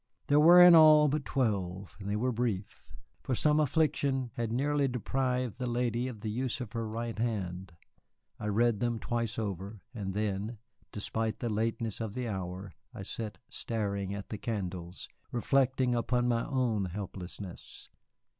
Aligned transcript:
There 0.29 0.39
were 0.39 0.59
in 0.59 0.73
all 0.73 1.07
but 1.09 1.25
twelve, 1.25 1.95
and 1.99 2.09
they 2.09 2.15
were 2.15 2.31
brief, 2.31 2.89
for 3.21 3.35
some 3.35 3.59
affliction 3.59 4.31
had 4.33 4.51
nearly 4.51 4.87
deprived 4.87 5.59
the 5.59 5.67
lady 5.67 6.07
of 6.07 6.21
the 6.21 6.31
use 6.31 6.59
of 6.59 6.71
her 6.73 6.87
right 6.87 7.19
hand. 7.19 7.73
I 8.39 8.47
read 8.47 8.79
them 8.79 8.97
twice 8.97 9.37
over, 9.37 9.83
and 9.93 10.15
then, 10.15 10.57
despite 10.91 11.37
the 11.37 11.49
lateness 11.49 12.01
of 12.01 12.15
the 12.15 12.27
hour, 12.27 12.73
I 12.95 13.03
sat 13.03 13.37
staring 13.47 14.11
at 14.15 14.29
the 14.29 14.39
candles, 14.39 15.07
reflecting 15.31 15.93
upon 15.93 16.27
my 16.27 16.47
own 16.47 16.85
helplessness. 16.85 17.87